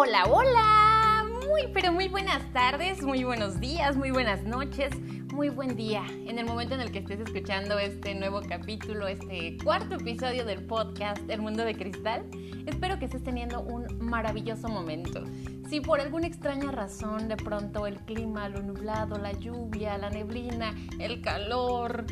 [0.00, 1.26] Hola, hola.
[1.48, 4.92] Muy, pero muy buenas tardes, muy buenos días, muy buenas noches,
[5.32, 6.04] muy buen día.
[6.24, 10.64] En el momento en el que estés escuchando este nuevo capítulo, este cuarto episodio del
[10.64, 12.30] podcast El Mundo de Cristal,
[12.64, 15.24] espero que estés teniendo un maravilloso momento.
[15.68, 20.76] Si por alguna extraña razón de pronto el clima, lo nublado, la lluvia, la neblina,
[21.00, 22.06] el calor,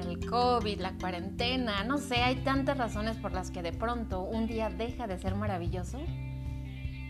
[0.00, 4.46] el COVID, la cuarentena, no sé, hay tantas razones por las que de pronto un
[4.46, 5.98] día deja de ser maravilloso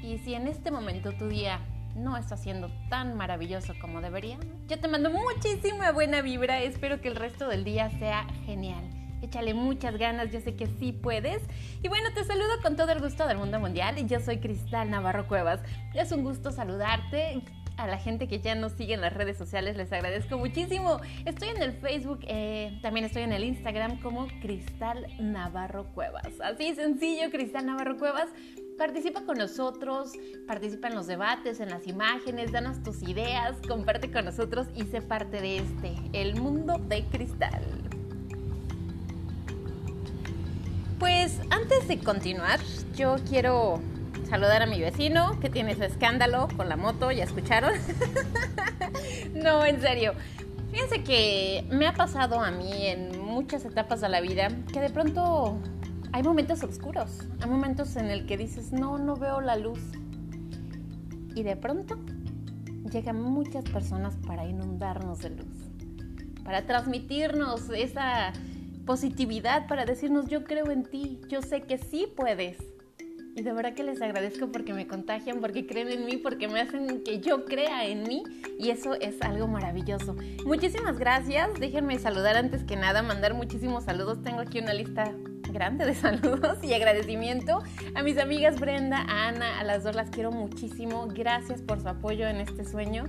[0.07, 1.59] y si en este momento tu día
[1.97, 4.39] no está siendo tan maravilloso como debería,
[4.69, 6.61] yo te mando muchísima buena vibra.
[6.61, 8.85] Espero que el resto del día sea genial.
[9.21, 11.43] Échale muchas ganas, yo sé que sí puedes.
[11.83, 14.07] Y bueno, te saludo con todo el gusto del mundo mundial.
[14.07, 15.61] Yo soy Cristal Navarro Cuevas.
[15.93, 17.43] Es un gusto saludarte.
[17.77, 20.99] A la gente que ya nos sigue en las redes sociales les agradezco muchísimo.
[21.27, 26.41] Estoy en el Facebook, eh, también estoy en el Instagram como Cristal Navarro Cuevas.
[26.43, 28.29] Así sencillo, Cristal Navarro Cuevas.
[28.79, 30.13] Participa con nosotros,
[30.47, 35.03] participa en los debates, en las imágenes, danos tus ideas, comparte con nosotros y sé
[35.03, 37.63] parte de este, el mundo de cristal.
[40.99, 42.59] Pues antes de continuar,
[42.95, 43.81] yo quiero
[44.29, 47.75] saludar a mi vecino que tiene su escándalo con la moto, ¿ya escucharon?
[49.35, 50.15] no, en serio.
[50.71, 54.91] Fíjense que me ha pasado a mí en muchas etapas de la vida que de
[54.91, 55.59] pronto
[56.13, 59.81] hay momentos oscuros, hay momentos en el que dices, no, no veo la luz.
[61.35, 61.99] Y de pronto
[62.91, 65.71] llegan muchas personas para inundarnos de luz,
[66.45, 68.33] para transmitirnos esa
[68.87, 72.57] positividad, para decirnos, yo creo en ti, yo sé que sí puedes.
[73.37, 76.59] Y de verdad que les agradezco porque me contagian, porque creen en mí, porque me
[76.59, 78.23] hacen que yo crea en mí.
[78.59, 80.17] Y eso es algo maravilloso.
[80.47, 81.51] Muchísimas gracias.
[81.61, 84.23] Déjenme saludar antes que nada, mandar muchísimos saludos.
[84.23, 85.13] Tengo aquí una lista
[85.53, 87.63] grande de saludos y agradecimiento
[87.95, 91.07] a mis amigas Brenda, a Ana, a las dos las quiero muchísimo.
[91.09, 93.05] Gracias por su apoyo en este sueño.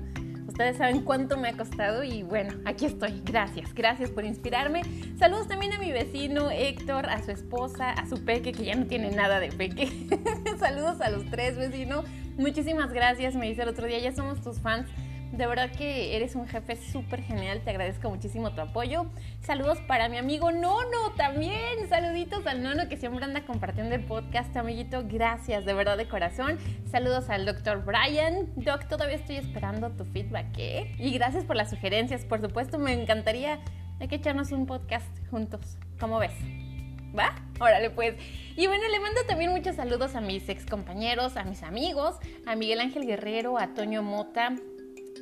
[0.58, 3.22] Ustedes saben cuánto me ha costado y bueno, aquí estoy.
[3.24, 4.82] Gracias, gracias por inspirarme.
[5.20, 8.88] Saludos también a mi vecino Héctor, a su esposa, a su peque, que ya no
[8.88, 9.88] tiene nada de peque.
[10.60, 12.06] Saludos a los tres vecinos.
[12.40, 14.90] Muchísimas gracias, me dice el otro día, ya somos tus fans.
[15.32, 19.08] De verdad que eres un jefe súper genial, te agradezco muchísimo tu apoyo.
[19.42, 21.88] Saludos para mi amigo Nono también.
[21.90, 25.04] Saluditos al Nono que siempre anda compartiendo el podcast, amiguito.
[25.08, 26.58] Gracias, de verdad de corazón.
[26.90, 28.48] Saludos al doctor Brian.
[28.56, 30.96] Doc, todavía estoy esperando tu feedback, ¿eh?
[30.98, 33.60] Y gracias por las sugerencias, por supuesto, me encantaría
[34.00, 35.78] hay que echarnos un podcast juntos.
[36.00, 36.34] ¿Cómo ves?
[37.18, 37.34] ¿Va?
[37.60, 38.16] Órale pues.
[38.56, 42.16] Y bueno, le mando también muchos saludos a mis ex compañeros, a mis amigos,
[42.46, 44.54] a Miguel Ángel Guerrero, a Toño Mota,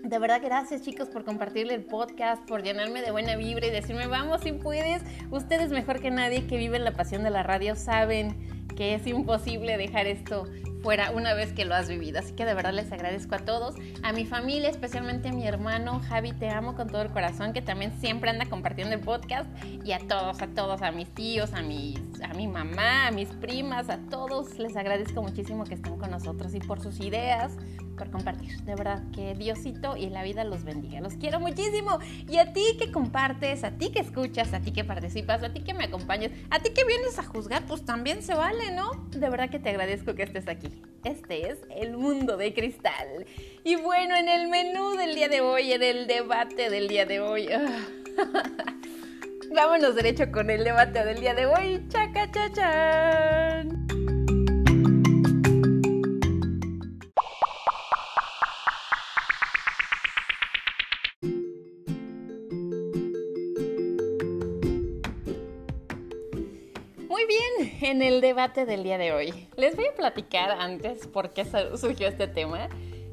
[0.09, 4.05] de verdad, gracias chicos por compartirle el podcast, por llenarme de buena vibra y decirme,
[4.05, 5.01] vamos, si puedes.
[5.31, 9.77] Ustedes mejor que nadie que viven la pasión de la radio saben que es imposible
[9.77, 10.47] dejar esto
[10.83, 12.19] fuera una vez que lo has vivido.
[12.19, 13.73] Así que de verdad les agradezco a todos,
[14.03, 17.63] a mi familia, especialmente a mi hermano Javi, te amo con todo el corazón, que
[17.63, 19.49] también siempre anda compartiendo el podcast,
[19.83, 23.29] y a todos, a todos, a mis tíos, a, mis, a mi mamá, a mis
[23.29, 27.53] primas, a todos, les agradezco muchísimo que estén con nosotros y por sus ideas,
[27.97, 28.61] por compartir.
[28.63, 31.01] De verdad, que Diosito y la vida los bendiga.
[31.01, 31.99] Los quiero muchísimo.
[32.29, 35.61] Y a ti que compartes, a ti que escuchas, a ti que participas, a ti
[35.61, 38.91] que me acompañas, a ti que vienes a juzgar, pues también se vale, ¿no?
[39.11, 40.69] De verdad que te agradezco que estés aquí.
[41.03, 43.25] Este es el mundo de cristal.
[43.63, 47.19] Y bueno, en el menú del día de hoy, en el debate del día de
[47.19, 47.47] hoy.
[49.55, 51.85] Vámonos derecho con el debate del día de hoy.
[51.87, 53.85] Chaca, chachan.
[67.81, 69.47] en el debate del día de hoy.
[69.57, 72.67] Les voy a platicar antes por qué surgió este tema.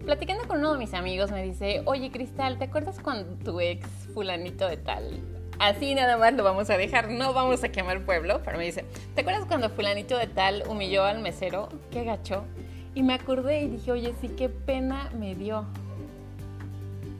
[0.05, 3.87] Platicando con uno de mis amigos me dice, oye Cristal, ¿te acuerdas cuando tu ex
[4.15, 5.32] fulanito de tal?
[5.63, 8.85] Así nada más lo vamos a dejar, no vamos a quemar pueblo, pero me dice,
[9.15, 11.69] ¿te acuerdas cuando fulanito de tal humilló al mesero?
[11.93, 12.43] Qué gacho.
[12.97, 15.65] Y me acordé y dije, oye, sí, qué pena me dio.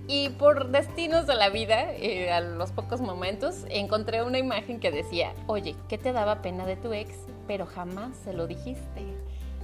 [0.09, 4.91] Y por destinos de la vida, eh, a los pocos momentos, encontré una imagen que
[4.91, 7.15] decía, oye, ¿qué te daba pena de tu ex?
[7.47, 9.03] Pero jamás se lo dijiste.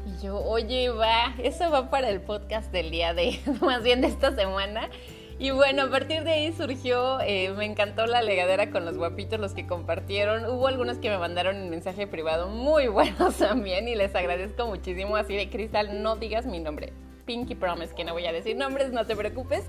[0.07, 4.07] Y yo, oye, va, eso va para el podcast del día de, más bien de
[4.07, 4.89] esta semana.
[5.41, 9.39] Y bueno, a partir de ahí surgió, eh, me encantó la legadera con los guapitos,
[9.39, 10.47] los que compartieron.
[10.47, 15.17] Hubo algunos que me mandaron un mensaje privado muy buenos también y les agradezco muchísimo.
[15.17, 16.93] Así de Cristal, no digas mi nombre.
[17.25, 19.65] Pinky Promise, que no voy a decir nombres, no te preocupes.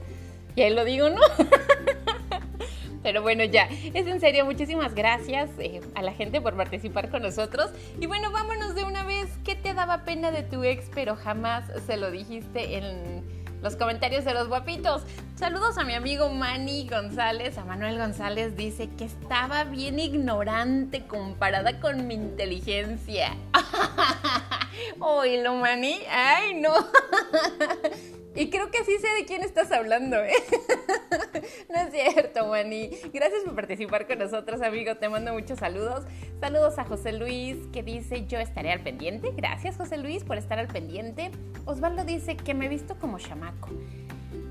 [0.55, 1.21] Y ahí lo digo, ¿no?
[3.03, 7.21] Pero bueno, ya, es en serio, muchísimas gracias eh, a la gente por participar con
[7.21, 7.69] nosotros.
[7.99, 9.29] Y bueno, vámonos de una vez.
[9.45, 13.23] ¿Qué te daba pena de tu ex, pero jamás se lo dijiste en
[13.61, 15.03] los comentarios de los guapitos.
[15.35, 17.57] Saludos a mi amigo Manny González.
[17.57, 23.35] A Manuel González dice que estaba bien ignorante comparada con mi inteligencia.
[25.43, 25.99] lo Manny.
[26.09, 26.73] Ay, no.
[28.35, 30.31] Y creo que sí sé de quién estás hablando, ¿eh?
[31.69, 32.91] no es cierto, Manny.
[33.11, 34.95] Gracias por participar con nosotros, amigo.
[34.97, 36.05] Te mando muchos saludos.
[36.39, 39.31] Saludos a José Luis, que dice, yo estaré al pendiente.
[39.35, 41.31] Gracias, José Luis, por estar al pendiente.
[41.65, 43.69] Osvaldo dice que me he visto como chamaco.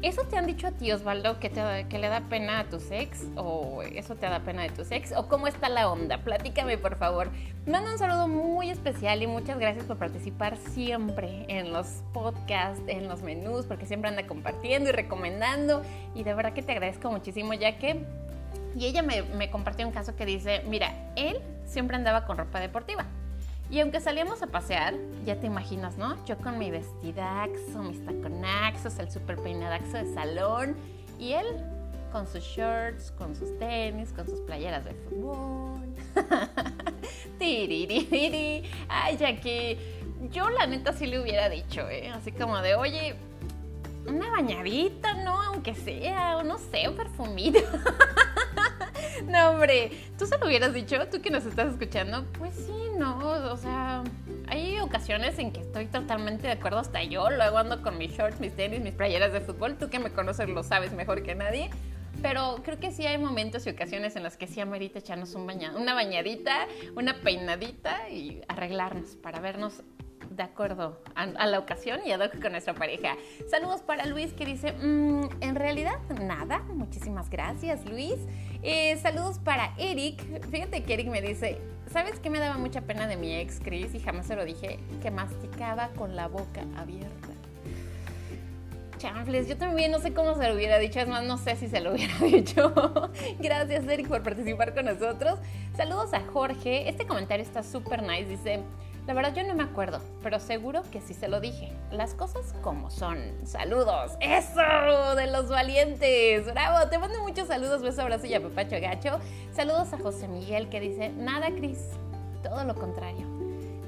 [0.01, 2.77] ¿Eso te han dicho a ti, Osvaldo, que, te, que le da pena a tu
[2.93, 3.27] ex?
[3.35, 5.11] ¿O eso te da pena de tu ex?
[5.11, 6.19] ¿O cómo está la onda?
[6.19, 7.31] Platícame, por favor.
[7.67, 13.09] Manda un saludo muy especial y muchas gracias por participar siempre en los podcasts, en
[13.09, 15.83] los menús, porque siempre anda compartiendo y recomendando.
[16.15, 18.05] Y de verdad que te agradezco muchísimo, ya que...
[18.77, 22.61] Y ella me, me compartió un caso que dice, mira, él siempre andaba con ropa
[22.61, 23.05] deportiva
[23.71, 24.95] y aunque salíamos a pasear,
[25.27, 26.25] ya te imaginas, ¿no?
[26.25, 28.01] Yo con mi vestidaxo, mis
[28.69, 30.77] taconaxos, el super peinadaxo de salón
[31.19, 31.47] y él
[32.13, 35.95] con sus shorts, con sus tenis, con sus playeras de fútbol.
[38.89, 39.79] Ay, que
[40.31, 42.11] yo la neta sí le hubiera dicho, ¿eh?
[42.11, 43.15] Así como de, oye,
[44.07, 45.41] una bañadita, ¿no?
[45.43, 47.61] Aunque sea, o no sé, un perfumito.
[49.29, 50.97] no, hombre, ¿tú se lo hubieras dicho?
[51.11, 52.25] ¿Tú que nos estás escuchando?
[52.39, 53.19] Pues sí, no,
[53.53, 54.03] o sea,
[54.89, 58.57] ocasiones en que estoy totalmente de acuerdo, hasta yo luego ando con mis shorts, mis
[58.57, 61.71] tenis, mis playeras de fútbol, tú que me conoces lo sabes mejor que nadie.
[62.23, 65.47] Pero creo que sí hay momentos y ocasiones en las que sí amerita echarnos un
[65.47, 69.83] baña, una bañadita, una peinadita y arreglarnos para vernos
[70.31, 73.17] de acuerdo a, la ocasión y ad hoc con nuestra pareja.
[73.51, 78.17] Saludos para Luis que dice, mm, en realidad nada, muchísimas gracias Luis.
[78.63, 80.21] Eh, saludos para Eric,
[80.51, 83.95] fíjate que Eric me dice, ¿sabes qué me daba mucha pena de mi ex Chris
[83.95, 84.79] y jamás se lo dije?
[85.03, 87.29] Que masticaba con la boca abierta.
[88.99, 91.69] Chanfles, yo también no sé cómo se lo hubiera dicho, es más, no sé si
[91.69, 92.73] se lo hubiera dicho.
[93.39, 95.39] Gracias, Eric, por participar con nosotros.
[95.77, 96.89] Saludos a Jorge.
[96.89, 98.27] Este comentario está súper nice.
[98.27, 98.61] Dice:
[99.09, 101.73] la verdad yo no me acuerdo, pero seguro que sí se lo dije.
[101.91, 103.19] Las cosas como son.
[103.43, 104.13] Saludos.
[104.21, 106.45] Eso de los valientes.
[106.53, 106.91] Bravo.
[106.91, 107.81] Te mando muchos saludos.
[107.81, 109.19] Beso, abrazo y a Papacho Gacho.
[109.55, 111.89] Saludos a José Miguel que dice, nada, Cris.
[112.43, 113.27] Todo lo contrario.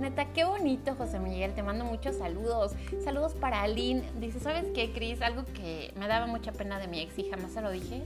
[0.00, 1.52] Neta, qué bonito, José Miguel.
[1.52, 2.72] Te mando muchos saludos.
[3.04, 4.02] Saludos para Aline.
[4.20, 5.20] Dice, ¿sabes qué, Cris?
[5.20, 8.04] Algo que me daba mucha pena de mi ex y jamás se lo dije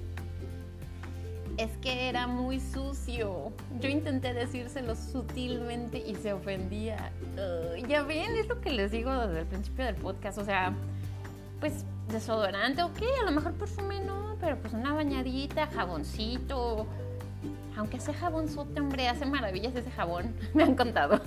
[1.56, 3.52] es que era muy sucio.
[3.80, 7.12] Yo intenté decírselo sutilmente y se ofendía.
[7.88, 10.38] ya ven, es lo que les digo desde el principio del podcast.
[10.38, 10.72] O sea,
[11.60, 16.86] pues desodorante, ok, a lo mejor perfume no, pero pues una bañadita, jaboncito.
[17.76, 20.34] Aunque sea jabonzote, hombre, hace maravillas ese jabón.
[20.54, 21.20] Me han contado.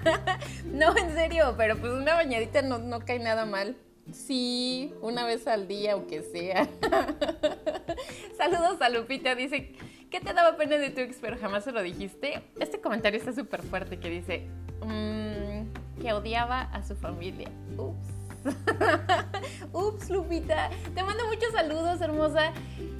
[0.66, 3.76] no, en serio, pero pues una bañadita no, no cae nada mal.
[4.12, 6.68] Sí, una vez al día, aunque sea.
[8.36, 9.72] Saludos a Lupita, dice,
[10.10, 12.42] ¿qué te daba pena de tu ex pero jamás se lo dijiste?
[12.58, 14.46] Este comentario está súper fuerte que dice,
[14.82, 17.50] mm, que odiaba a su familia.
[17.76, 18.18] Ups.
[19.72, 20.70] Ups, Lupita.
[20.94, 22.52] Te mando muchos saludos, hermosa.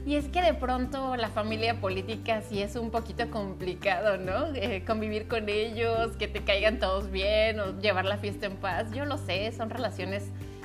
[0.04, 4.54] Y es que de pronto la familia política sí es un poquito complicado, ¿no?
[4.54, 8.90] Eh, convivir con ellos, que te caigan todos bien o llevar la fiesta en paz.
[8.92, 10.24] Yo lo sé, son relaciones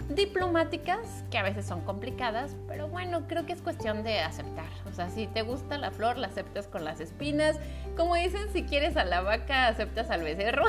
[0.09, 4.69] diplomáticas que a veces son complicadas, pero bueno, creo que es cuestión de aceptar.
[4.89, 7.57] O sea, si te gusta la flor, la aceptas con las espinas.
[7.95, 10.65] Como dicen, si quieres a la vaca, aceptas al becerro.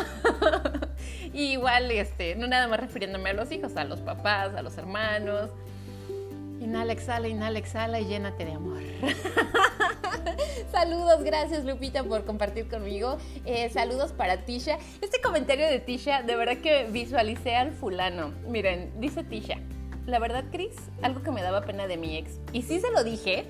[1.32, 5.50] igual, este, no nada más refiriéndome a los hijos, a los papás, a los hermanos.
[6.60, 8.80] Inhala, exhala, inhala, exhala y llénate de amor.
[10.72, 13.18] saludos, gracias Lupita por compartir conmigo.
[13.44, 14.78] Eh, saludos para Tisha.
[15.00, 18.32] Este comentario de Tisha, de verdad que visualicé al fulano.
[18.48, 19.58] Miren, dice Tisha,
[20.06, 23.04] la verdad, Chris, algo que me daba pena de mi ex, y sí se lo
[23.04, 23.46] dije,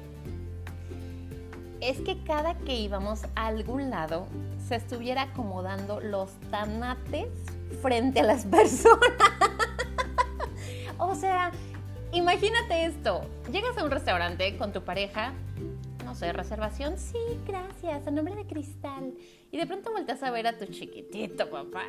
[1.80, 4.26] es que cada que íbamos a algún lado
[4.68, 7.28] se estuviera acomodando los tanates
[7.82, 9.10] frente a las personas.
[10.98, 11.50] o sea,
[12.12, 15.32] imagínate esto, llegas a un restaurante con tu pareja
[16.14, 19.14] no sé, reservación, sí, gracias, a nombre de Cristal.
[19.50, 21.82] Y de pronto volteas a ver a tu chiquitito, papá,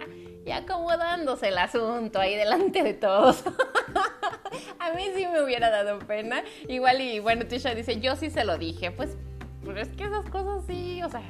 [0.43, 3.43] y acomodándose el asunto ahí delante de todos.
[4.79, 6.43] a mí sí me hubiera dado pena.
[6.67, 8.89] Igual y bueno, Tisha dice, yo sí se lo dije.
[8.89, 9.15] Pues,
[9.63, 11.21] pero es que esas cosas sí, o sea,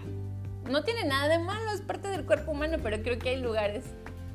[0.70, 3.84] no tiene nada de malo, es parte del cuerpo humano, pero creo que hay lugares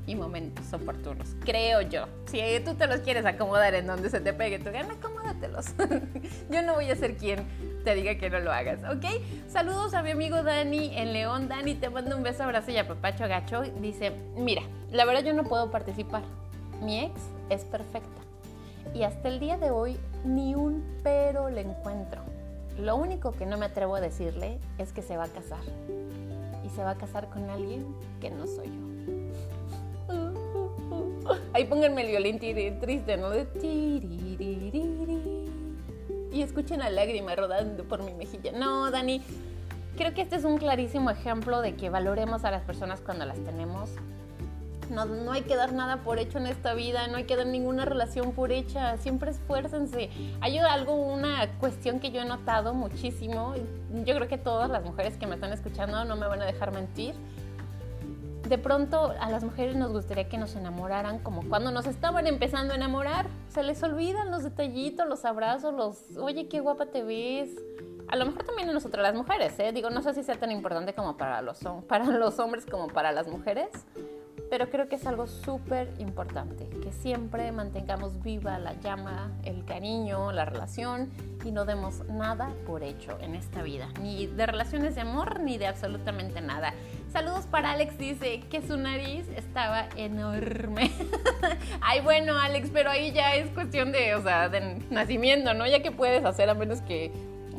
[0.07, 2.07] y momentos oportunos, creo yo.
[2.27, 5.67] Si tú te los quieres acomodar en donde se te pegue tu gana, acomódatelos.
[6.51, 7.47] yo no voy a ser quien
[7.85, 9.05] te diga que no lo hagas, ¿ok?
[9.49, 11.49] Saludos a mi amigo Dani en León.
[11.49, 13.63] Dani, te mando un beso, abrazo y a papacho gacho.
[13.81, 16.23] Dice, mira, la verdad yo no puedo participar.
[16.83, 18.09] Mi ex es perfecta.
[18.95, 22.23] Y hasta el día de hoy ni un pero le encuentro.
[22.79, 25.61] Lo único que no me atrevo a decirle es que se va a casar.
[26.65, 27.87] Y se va a casar con alguien
[28.21, 28.91] que no soy yo.
[31.53, 33.31] Ahí pónganme el violín triste, ¿no?
[33.31, 33.45] De
[36.33, 38.53] y escuchen la lágrima rodando por mi mejilla.
[38.53, 39.23] No, Dani,
[39.97, 43.39] creo que este es un clarísimo ejemplo de que valoremos a las personas cuando las
[43.45, 43.91] tenemos.
[44.91, 47.47] No, no, hay que dar nada por hecho en esta vida, no hay que dar
[47.47, 50.11] ninguna relación por hecha, siempre esfuércense.
[50.41, 53.55] Hay algo, una cuestión que yo he notado muchísimo,
[54.05, 56.73] yo creo que todas las mujeres que me están escuchando no me van a dejar
[56.73, 57.15] mentir,
[58.51, 62.73] de pronto a las mujeres nos gustaría que nos enamoraran como cuando nos estaban empezando
[62.75, 63.27] a enamorar.
[63.49, 67.51] Se les olvidan los detallitos, los abrazos, los, oye, qué guapa te ves.
[68.09, 69.71] A lo mejor también a nosotras las mujeres, ¿eh?
[69.73, 73.13] Digo, no sé si sea tan importante como para los, para los hombres como para
[73.13, 73.69] las mujeres,
[74.51, 80.33] pero creo que es algo súper importante, que siempre mantengamos viva la llama, el cariño,
[80.33, 81.13] la relación
[81.45, 85.57] y no demos nada por hecho en esta vida, ni de relaciones de amor, ni
[85.57, 86.75] de absolutamente nada.
[87.13, 90.93] Saludos para Alex, dice que su nariz estaba enorme.
[91.81, 95.67] Ay, bueno, Alex, pero ahí ya es cuestión de, o sea, de nacimiento, ¿no?
[95.67, 97.11] Ya que puedes hacer a menos que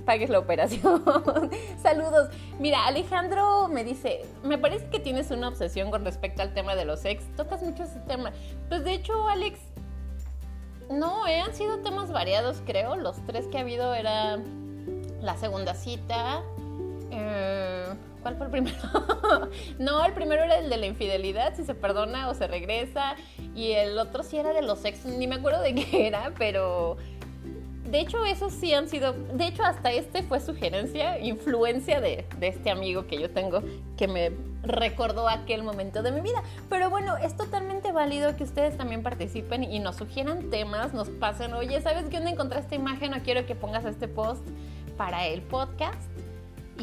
[0.06, 1.04] pagues la operación.
[1.84, 2.30] Saludos.
[2.60, 6.86] Mira, Alejandro me dice, me parece que tienes una obsesión con respecto al tema de
[6.86, 7.26] los ex.
[7.36, 8.32] Tocas mucho ese tema.
[8.70, 9.60] Pues de hecho, Alex,
[10.90, 12.96] no, eh, han sido temas variados, creo.
[12.96, 14.40] Los tres que ha habido era
[15.22, 16.42] la segunda cita.
[17.12, 18.78] Eh, ¿Cuál fue el primero?
[19.80, 23.16] no, el primero era el de la infidelidad, si se perdona o se regresa.
[23.56, 26.98] Y el otro sí era de los ex, ni me acuerdo de qué era, pero
[27.92, 32.72] de hecho, esos sí han sido, de hecho, hasta este fue sugerencia, influencia de, este
[32.72, 33.62] amigo que yo tengo
[33.98, 34.32] que me
[34.64, 36.42] recordó aquel momento de mi vida.
[36.70, 41.54] Pero bueno, es totalmente válido que ustedes también participen y nos sugieran temas, nos pasen,
[41.54, 44.48] oye, ¿sabes qué onda encontré esta imagen o quiero que pongas este post
[44.96, 46.10] para el podcast?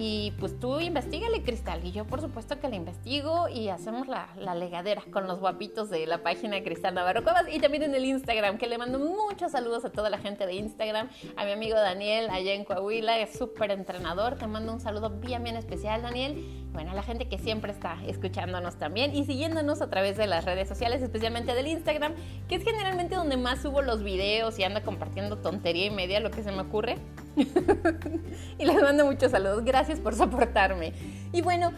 [0.00, 1.84] Y pues tú investigale, Cristal.
[1.84, 5.90] Y yo, por supuesto, que la investigo y hacemos la, la, legadera con los guapitos
[5.90, 9.50] de la página Cristal Navarro Cuevas y también en el Instagram, que le mando muchos
[9.50, 13.36] saludos a toda la gente de Instagram, a mi amigo Daniel allá en Coahuila, es
[13.36, 14.36] súper entrenador.
[14.36, 16.67] Te mando un saludo bien, bien especial, Daniel.
[16.72, 20.44] Bueno, a la gente que siempre está escuchándonos también y siguiéndonos a través de las
[20.44, 22.12] redes sociales, especialmente del Instagram,
[22.48, 26.30] que es generalmente donde más subo los videos y ando compartiendo tontería y media, lo
[26.30, 26.96] que se me ocurre.
[28.58, 29.64] y les mando muchos saludos.
[29.64, 30.92] Gracias por soportarme.
[31.32, 31.72] Y bueno,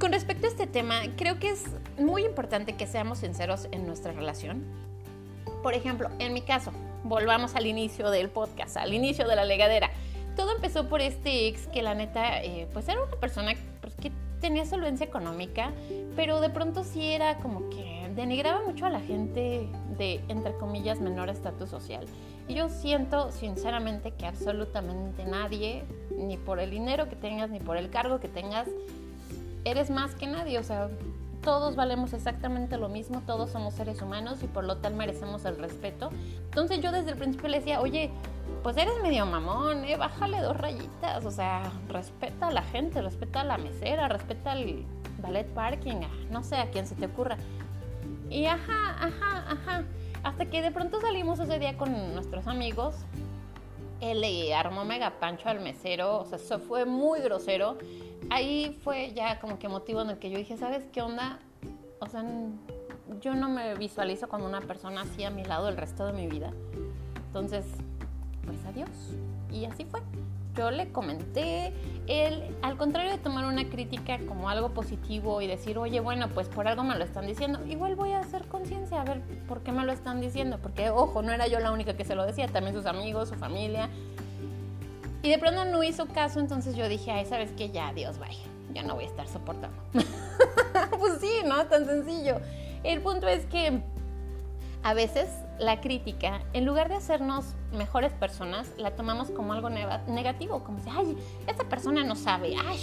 [0.00, 1.64] con respecto a este tema, creo que es
[1.98, 4.64] muy importante que seamos sinceros en nuestra relación.
[5.62, 6.72] Por ejemplo, en mi caso,
[7.04, 9.90] volvamos al inicio del podcast, al inicio de la legadera.
[10.36, 14.10] Todo empezó por este ex que la neta, eh, pues era una persona pues, que
[14.44, 15.72] tenía solvencia económica,
[16.16, 21.00] pero de pronto sí era como que denigraba mucho a la gente de, entre comillas,
[21.00, 22.04] menor estatus social.
[22.46, 27.78] Y yo siento sinceramente que absolutamente nadie, ni por el dinero que tengas, ni por
[27.78, 28.68] el cargo que tengas,
[29.64, 30.58] eres más que nadie.
[30.58, 30.90] O sea,
[31.42, 35.56] todos valemos exactamente lo mismo, todos somos seres humanos y por lo tal merecemos el
[35.56, 36.10] respeto.
[36.50, 38.10] Entonces yo desde el principio le decía, oye,
[38.64, 39.98] pues eres medio mamón, ¿eh?
[39.98, 44.86] bájale dos rayitas, o sea, respeta a la gente, respeta a la mesera, respeta al
[45.18, 47.36] ballet parking, no sé, a quien se te ocurra.
[48.30, 49.84] Y ajá, ajá, ajá.
[50.22, 52.96] Hasta que de pronto salimos ese día con nuestros amigos.
[54.00, 57.76] Él le armó mega pancho al mesero, o sea, eso fue muy grosero.
[58.30, 61.38] Ahí fue ya como que motivo en el que yo dije, ¿sabes qué onda?
[62.00, 62.24] O sea,
[63.20, 66.28] yo no me visualizo con una persona así a mi lado el resto de mi
[66.28, 66.50] vida.
[67.26, 67.66] Entonces,
[68.44, 68.90] pues adiós.
[69.52, 70.00] Y así fue
[70.56, 71.72] yo le comenté,
[72.06, 76.48] él, al contrario de tomar una crítica como algo positivo y decir, oye, bueno, pues
[76.48, 79.72] por algo me lo están diciendo, igual voy a hacer conciencia, a ver por qué
[79.72, 82.46] me lo están diciendo, porque, ojo, no era yo la única que se lo decía,
[82.48, 83.88] también sus amigos, su familia.
[85.22, 87.70] Y de pronto no hizo caso, entonces yo dije, ay, ¿sabes qué?
[87.70, 88.38] Ya, Dios, vaya,
[88.72, 89.76] ya no voy a estar soportando.
[90.98, 91.66] pues sí, ¿no?
[91.66, 92.40] Tan sencillo.
[92.84, 93.80] El punto es que
[94.82, 100.64] a veces la crítica, en lugar de hacernos mejores personas, la tomamos como algo negativo,
[100.64, 102.78] como si, ay, esa persona no sabe, ay,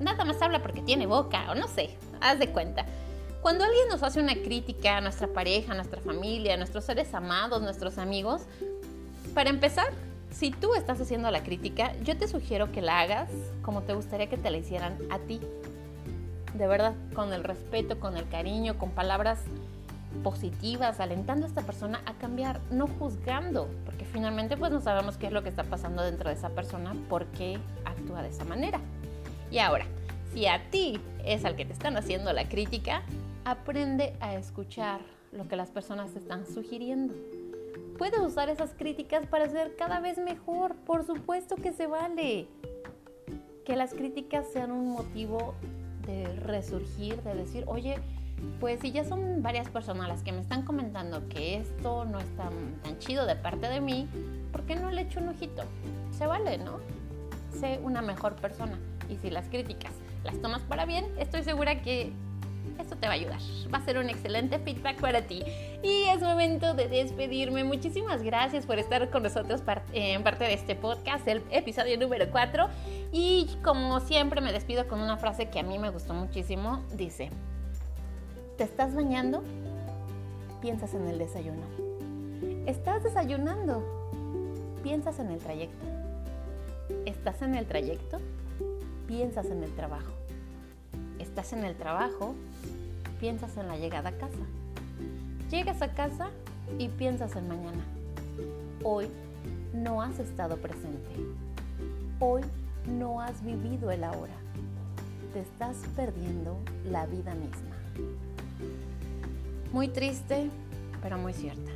[0.00, 2.84] nada más habla porque tiene boca, o no sé, haz de cuenta.
[3.42, 7.14] Cuando alguien nos hace una crítica a nuestra pareja, a nuestra familia, a nuestros seres
[7.14, 8.42] amados, nuestros amigos,
[9.34, 9.86] para empezar,
[10.30, 13.30] si tú estás haciendo la crítica, yo te sugiero que la hagas
[13.62, 15.40] como te gustaría que te la hicieran a ti.
[16.54, 19.38] De verdad, con el respeto, con el cariño, con palabras
[20.22, 25.26] positivas, alentando a esta persona a cambiar, no juzgando, porque finalmente pues no sabemos qué
[25.26, 28.80] es lo que está pasando dentro de esa persona, por qué actúa de esa manera.
[29.50, 29.86] Y ahora,
[30.32, 33.02] si a ti es al que te están haciendo la crítica,
[33.44, 35.00] aprende a escuchar
[35.32, 37.14] lo que las personas te están sugiriendo.
[37.98, 42.48] Puedes usar esas críticas para ser cada vez mejor, por supuesto que se vale.
[43.64, 45.54] Que las críticas sean un motivo
[46.06, 47.98] de resurgir, de decir, oye,
[48.58, 52.36] pues si ya son varias personas las que me están comentando que esto no es
[52.36, 54.08] tan, tan chido de parte de mí,
[54.52, 55.62] ¿por qué no le echo un ojito?
[56.16, 56.80] Se vale, ¿no?
[57.58, 58.78] Sé una mejor persona.
[59.08, 59.92] Y si las críticas
[60.24, 62.12] las tomas para bien, estoy segura que
[62.78, 63.38] esto te va a ayudar.
[63.72, 65.42] Va a ser un excelente feedback para ti.
[65.82, 67.64] Y es momento de despedirme.
[67.64, 72.68] Muchísimas gracias por estar con nosotros en parte de este podcast, el episodio número 4.
[73.12, 76.82] Y como siempre me despido con una frase que a mí me gustó muchísimo.
[76.94, 77.30] Dice,
[78.60, 79.42] ¿te estás bañando?
[80.60, 81.62] Piensas en el desayuno.
[82.66, 83.82] ¿Estás desayunando?
[84.82, 85.86] Piensas en el trayecto.
[87.06, 88.18] ¿Estás en el trayecto?
[89.08, 90.12] Piensas en el trabajo.
[91.18, 92.34] ¿Estás en el trabajo?
[93.18, 94.44] piensas en la llegada a casa.
[95.50, 96.28] Llegas a casa
[96.78, 97.82] y piensas en mañana.
[98.84, 99.08] Hoy
[99.72, 101.16] no has estado presente.
[102.18, 102.42] Hoy
[102.86, 104.34] no has vivido el ahora.
[105.32, 108.29] Te estás perdiendo la vida misma.
[109.72, 110.50] Muy triste,
[111.00, 111.70] pero muy cierta.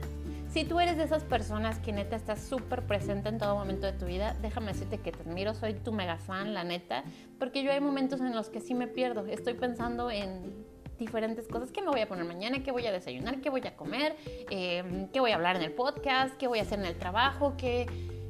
[0.50, 3.92] Si tú eres de esas personas que neta estás súper presente en todo momento de
[3.92, 7.04] tu vida, déjame decirte que te admiro, soy tu mega fan, la neta,
[7.38, 9.26] porque yo hay momentos en los que sí me pierdo.
[9.26, 10.64] Estoy pensando en
[10.98, 11.70] diferentes cosas.
[11.70, 12.62] ¿Qué me voy a poner mañana?
[12.62, 13.40] ¿Qué voy a desayunar?
[13.40, 14.16] ¿Qué voy a comer?
[14.50, 16.36] Em, ¿Qué voy a hablar en el podcast?
[16.36, 17.54] ¿Qué voy a hacer en el trabajo?
[17.56, 17.86] ¿Qué,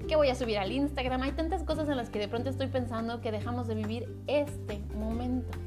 [0.08, 1.22] ¿Qué voy a subir al Instagram?
[1.22, 4.78] Hay tantas cosas en las que de pronto estoy pensando que dejamos de vivir este
[4.94, 5.58] momento.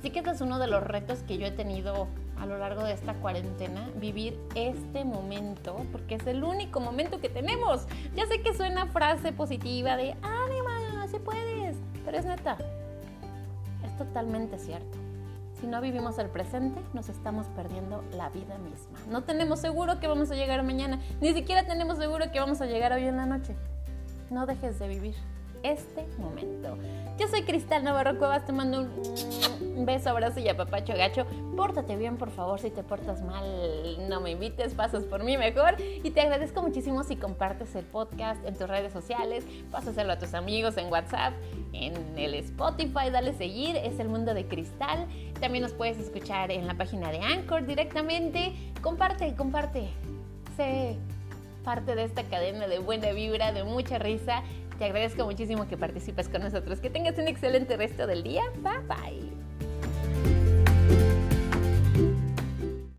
[0.00, 2.82] Así que este es uno de los retos que yo he tenido a lo largo
[2.84, 7.86] de esta cuarentena, vivir este momento, porque es el único momento que tenemos.
[8.16, 12.56] Ya sé que suena frase positiva de ánima, si puedes, pero es neta,
[13.84, 14.96] es totalmente cierto.
[15.60, 18.98] Si no vivimos el presente, nos estamos perdiendo la vida misma.
[19.10, 22.64] No tenemos seguro que vamos a llegar mañana, ni siquiera tenemos seguro que vamos a
[22.64, 23.54] llegar hoy en la noche.
[24.30, 25.14] No dejes de vivir
[25.62, 26.76] este momento.
[27.20, 31.26] Yo soy Cristal Navarro Cuevas, te mando un beso, abrazo y apapacho gacho.
[31.54, 35.76] Pórtate bien, por favor, si te portas mal, no me invites, pasas por mí mejor.
[35.78, 40.32] Y te agradezco muchísimo si compartes el podcast en tus redes sociales, pásaselo a tus
[40.32, 41.34] amigos en WhatsApp,
[41.74, 45.06] en el Spotify, dale seguir, es el mundo de Cristal.
[45.40, 48.54] También nos puedes escuchar en la página de Anchor directamente.
[48.80, 49.90] Comparte, comparte.
[50.56, 50.96] Sé
[51.64, 54.42] parte de esta cadena de buena vibra, de mucha risa
[54.80, 56.80] te agradezco muchísimo que participes con nosotros.
[56.80, 58.44] Que tengas un excelente resto del día.
[58.62, 59.49] Bye bye.